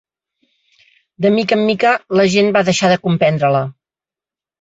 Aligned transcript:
De 1.25 1.31
mica 1.35 1.57
en 1.57 1.61
mica 1.67 1.91
la 2.19 2.25
gent 2.37 2.49
va 2.57 2.65
deixar 2.71 2.91
de 2.93 2.97
comprendre-la. 3.05 3.61